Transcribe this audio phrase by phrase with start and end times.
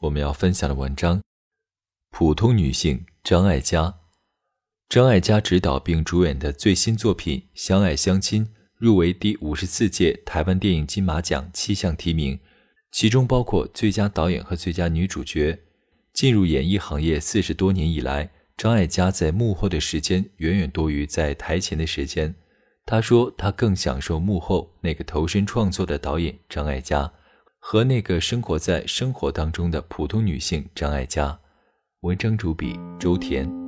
[0.00, 1.20] 我们要分享的文章：
[2.10, 3.96] 普通女性张艾嘉。
[4.88, 12.38] 张艾嘉执导并主演的最新作品《相爱相亲》入围第五十四届台湾电影金马奖七项提名，
[12.92, 15.58] 其中包括最佳导演和最佳女主角。
[16.12, 22.36] 进入演艺行业四十多年以来，张艾嘉在幕后的时间远远多于在台前的时间。
[22.86, 27.12] 她说：“她更享受幕后那个投身创作的导演张艾嘉，
[27.58, 31.38] 和那个生活在生活当中的普通女性张艾嘉。”
[32.02, 33.67] 文章主笔周田。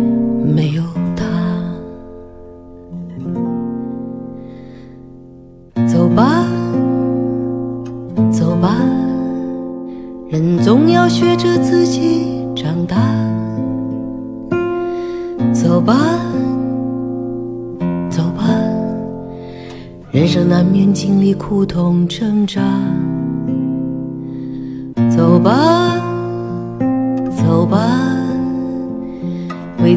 [0.53, 0.83] 没有
[1.15, 1.25] 他，
[5.87, 6.45] 走吧，
[8.31, 8.75] 走吧，
[10.29, 12.97] 人总要学着自己长大。
[15.53, 15.95] 走吧，
[18.09, 18.43] 走吧，
[20.11, 22.61] 人生难免经历苦痛挣扎。
[25.15, 25.80] 走吧，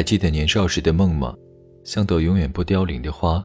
[0.00, 1.36] 还记得年少时的梦吗？
[1.84, 3.44] 像朵永远不凋零的花。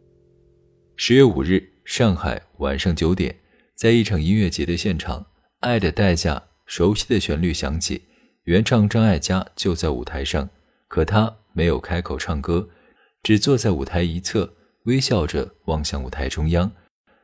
[0.95, 3.35] 十月五日，上海晚上九点，
[3.75, 5.19] 在一场音乐节的现场，
[5.59, 6.35] 《爱的代价》
[6.65, 8.03] 熟悉的旋律响起，
[8.45, 10.47] 原唱张艾嘉就在舞台上，
[10.87, 12.69] 可他没有开口唱歌，
[13.21, 14.53] 只坐在舞台一侧，
[14.85, 16.71] 微笑着望向舞台中央。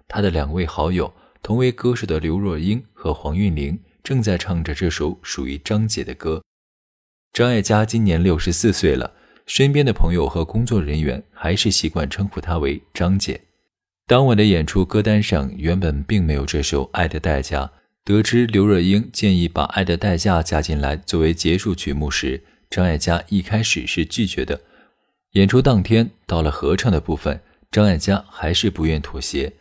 [0.09, 6.43] 他的两位好友，同为歌手的刘若英和黄韵玲，正在唱着这首属于张姐的歌。
[7.31, 9.13] 张艾嘉今年六十四岁了，
[9.53, 13.41] 身边的朋友和工作人员还是习惯称呼她为张姐。
[14.07, 17.65] 当晚的演出歌单上原本并没有这首《爱的代价》。
[18.05, 24.57] 得知刘若英建议把《爱的代价》加进来作为结束曲目时，张艾嘉一开始是拒绝的。
[25.33, 27.37] 演出当天到了合唱的部分，
[27.69, 29.51] 张艾嘉还是不愿妥协。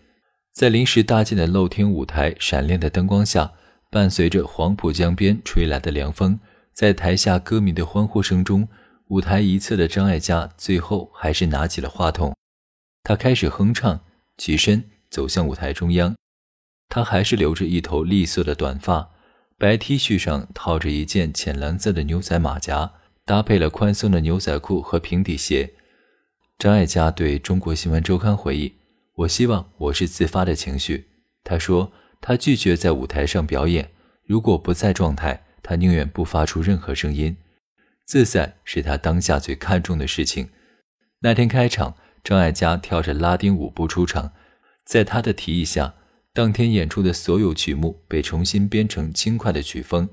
[0.55, 3.51] 在临时搭建的露天舞台闪亮的灯光下，
[3.91, 6.39] 伴随着黄浦江边吹来的凉风，
[6.73, 8.69] 在台下歌迷的欢呼声中，
[9.11, 12.35] 舞台一侧的张艾嘉最后还是拿起了话筒。
[13.03, 14.01] 他开始哼唱。
[14.39, 16.17] 起身走向舞台中央，
[16.89, 19.11] 他还是留着一头栗色的短发，
[19.59, 22.91] 白 T 恤上套着一件浅蓝色的牛仔马甲，
[23.27, 25.75] 搭配了宽松的牛仔裤和平底鞋。
[26.59, 28.77] 张艾嘉对中国新闻周刊回忆
[29.17, 31.11] ：“我希望我是自发的情绪。”
[31.45, 31.93] 他说
[32.23, 33.91] ：“他拒绝在舞台上表演，
[34.25, 37.37] 如果不在状态，他宁愿不发出任何声音。
[38.11, 40.49] 自在是他当下最看重的事情。”
[41.23, 41.95] 那天开场。
[42.23, 44.33] 张艾嘉跳着拉丁舞步出场，
[44.85, 45.95] 在他的提议下，
[46.35, 50.11] 当天演出的所有曲目被重新编成轻快的曲风。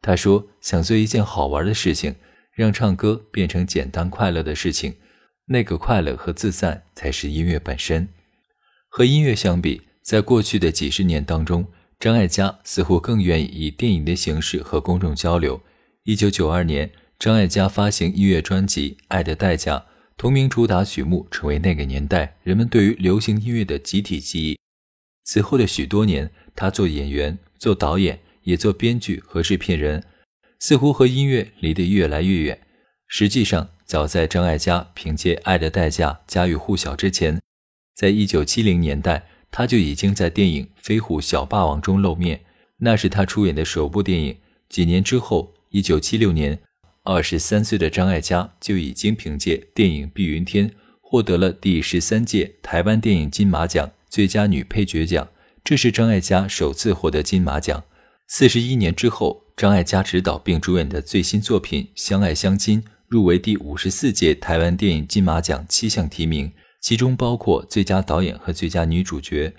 [0.00, 2.14] 他说想做一件好玩的事情，
[2.54, 4.94] 让唱歌变成简单快乐的事情。
[5.48, 8.08] 那个快乐和自在才是音乐本身。
[8.88, 11.66] 和音乐相比，在过去的几十年当中，
[12.00, 15.60] 张艾嘉似乎更愿意以电影的形式和公众交流。
[16.04, 16.90] 一九九二年，
[17.22, 19.76] 张艾嘉发行音乐专辑《爱的代价》。
[20.16, 24.58] 同名主打曲目成为那个年代人们对于流行音乐的集体记忆。
[25.22, 30.02] 此后的许多年，他做演员、做导演，也做编剧和制片人，
[30.58, 32.58] 似乎和音乐离得越来越远。
[33.06, 37.40] 实际上，早在张艾嘉凭借《爱的代价》家喻户晓之前，
[37.94, 42.40] 在一九七零年代，他就已经在电影《飞虎小霸王》中露面，
[42.78, 44.38] 那是他出演的首部电影。
[44.68, 46.58] 几年之后，一九七六年。
[47.04, 50.70] 二十三岁的张艾嘉就已经凭借电影《碧云天》
[51.00, 55.28] 获得了第十三届台湾电影金马奖最佳女配角奖，
[55.64, 57.82] 这是张艾嘉首次获得金马奖。
[58.28, 69.52] 四十一年之后，张艾嘉执导并主演的最新作品《相爱相亲》入围第五十四届台湾电影金马奖七项提名，其中包括最佳导演和最佳女主角。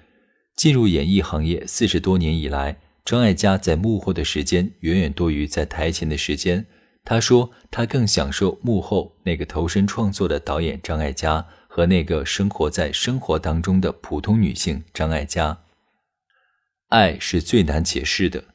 [0.55, 6.65] 进入演艺行业四十多年以来，张艾嘉在幕后的时间远远多于在台前的时间。
[7.05, 15.63] 他说：“他更享受幕后那个投身创作的导演张艾嘉和那个生活在生活当中的普通女性张艾嘉。
[16.87, 18.45] 爱是最难解释的。”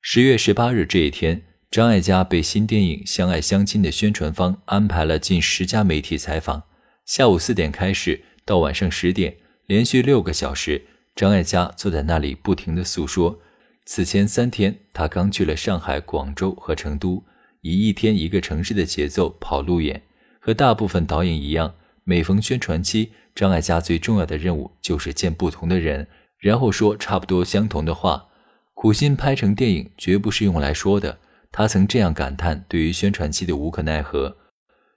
[0.00, 6.62] 十月十八日这一天，张艾嘉被新电影《相爱相亲》的宣传方安排了近十家媒体采访。
[7.04, 9.36] 下午四点开始，到晚上十点，
[9.66, 13.40] 连续六个小时，张艾嘉坐在那里不停地诉说。
[13.84, 17.22] 此前三天，他刚去了上海、广州和成都。
[17.64, 20.02] 以一天一个城市的节奏跑路演，
[20.38, 21.74] 和大部分导演一样，
[22.04, 26.06] 每逢宣传期，张艾嘉最重要的任务就是见不同的人，
[26.38, 28.26] 然后说差不多相同的话。
[28.74, 34.36] 苦心拍成电影绝不是用来说的，他曾这样感叹对于宣传期的无可奈何。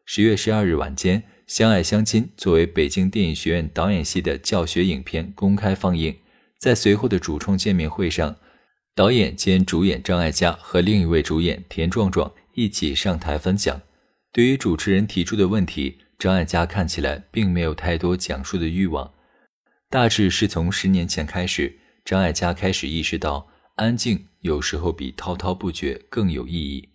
[0.06, 6.14] 十月十二日晚间，《相爱相亲》作为北京电影学院导演系的教学影片公开放映，
[6.60, 8.36] 在随后的主创见面会上，
[8.94, 12.30] 导演兼主演张艾嘉和另一位主演田壮壮。
[12.58, 13.84] 一起上台分享。
[14.34, 19.14] 对于主持人提出的问题，张艾嘉看起来并没有太多讲述的欲望。
[19.92, 26.90] 大致是从十年前开始，张艾嘉开始意识到，安静有时候比滔滔不绝更有意义。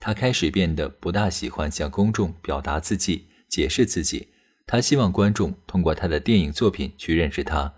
[0.00, 4.30] 他开始变得不大喜欢向公众表达自己、解释自己。
[4.66, 7.72] 他希望观众通过他的电影作品去认识他，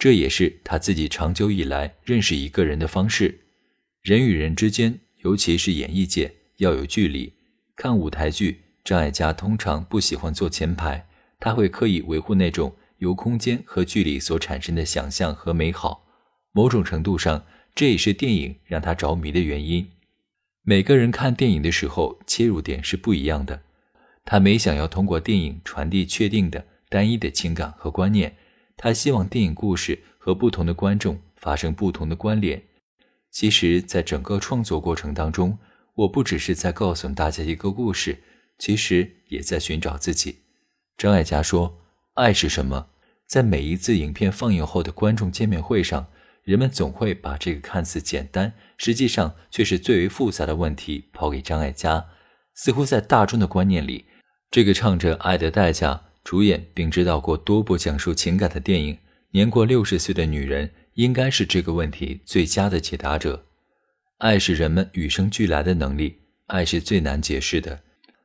[0.00, 3.42] 这也是他自己长久以来认识一个人的方式。
[4.02, 6.34] 人与人之间，尤其是演艺界。
[6.62, 7.32] 要有距离。
[7.74, 11.06] 看舞台剧，张艾嘉通常不喜欢坐前排，
[11.40, 16.06] 他会刻意维护那种由空间和距离所产生的想象和美好。
[16.52, 19.88] 某种程度上，这也是电影让他着迷的原因。
[20.62, 23.62] 每个人看电影的时候，切入点是不一样的。
[24.24, 28.36] 他没想要通过电影传递确定的、单一的情感和观念，
[28.76, 32.62] 他希望电影故事和不同的观众发生不同的关联。
[33.32, 35.58] 其实，在整个创作过程当中，
[35.94, 38.18] 我不只是在告诉大家一个故事，
[38.58, 40.38] 其实也在寻找自己。
[40.96, 41.80] 张艾嘉说
[42.14, 42.88] ：“爱是什么？”
[43.26, 46.06] 在每一次影片放映后的观众见面会上，
[46.44, 52.06] 人们总会把这个看似简单，实际上却是最为复杂的问题抛给张艾嘉。
[52.54, 54.04] 似乎在大众的观念里，
[54.50, 58.98] 这个唱着《爱的代价》主演并指导过多部讲述情感的电影，
[59.30, 63.46] 年过六十岁的女人，应该是这个问题最佳的解答者。
[64.22, 67.80] 爱是人们与生俱来的能力，爱是最难解释的，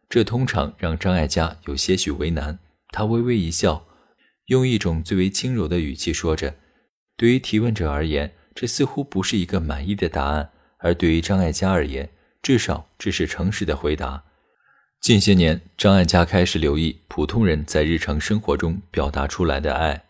[0.07, 2.59] 这通常让张艾嘉有些许为难。
[2.91, 3.87] 他微微一笑，
[4.45, 6.53] 用一种最为轻柔的语气说着。
[7.15, 12.07] 对于提问者而言，这似乎不是一个满意的答案；而对于张艾嘉而言，
[12.43, 14.23] 至少这是诚实的回答。
[15.01, 20.03] 近些年，张艾嘉开始留意普通人在日常生活中表达出来的爱。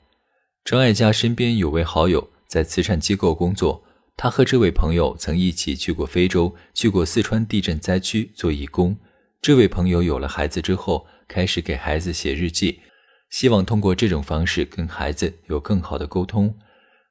[0.66, 3.86] 张艾嘉身边有位好友在慈善机构工作，
[4.18, 8.98] 他和这位朋友曾一起去过非洲，去过四川地震灾区做义工。
[9.40, 12.82] 这位朋友有了孩子之后，开始给孩子写日记，
[13.30, 16.58] 希望通过这种方式跟孩子有更好的沟通。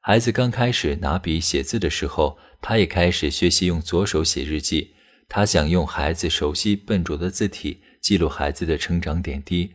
[0.01, 4.95] 孩子刚开始拿笔写字的时候，他也开始学习用左手写日记。
[5.29, 9.75] 他想用孩子熟悉笨拙的字体记录孩子的成长点滴。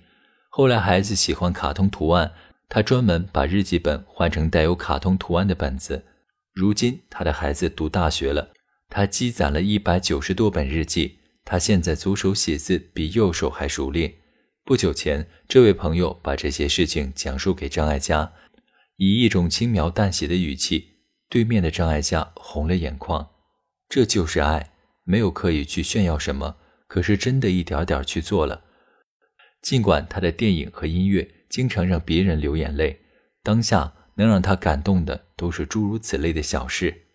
[0.49, 2.33] 后来孩子喜欢卡通图案，
[2.67, 6.03] 他专门把日记本换成带有卡通图案的本子。
[6.53, 8.51] 如今他的孩子读大学了，
[8.89, 11.19] 他积攒了一百九十多本日记。
[11.43, 14.13] 他现在左手写字比右手还熟练。
[14.63, 18.33] 不久前，这位朋友把这些事情讲述给张艾嘉。
[18.97, 23.27] 以一种轻描淡写的语气，对面的张艾嘉红了眼眶。
[23.89, 24.71] 这就是爱，
[25.03, 28.65] 没有刻意去炫耀什么，可是真的一点点去做了。
[29.61, 33.01] 尽管他的电影和音乐经常让别人流眼泪，
[33.41, 33.91] 当下
[34.21, 37.05] 能让他感动的都是诸如此类的小事。